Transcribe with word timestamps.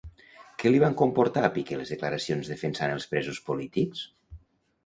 Què 0.61 0.69
li 0.71 0.79
van 0.83 0.95
comportar 1.01 1.43
a 1.47 1.51
Piqué 1.59 1.79
les 1.81 1.93
declaracions 1.97 2.49
defensant 2.55 2.95
els 2.97 3.07
presos 3.13 3.43
polítics? 3.51 4.03